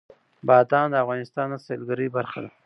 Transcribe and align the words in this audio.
بادام 0.47 0.87
د 0.91 0.95
افغانستان 1.03 1.47
د 1.51 1.55
سیلګرۍ 1.65 2.07
برخه 2.17 2.39
ده. 2.43 2.49